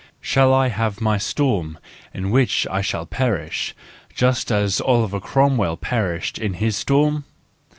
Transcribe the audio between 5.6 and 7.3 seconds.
perished in his storm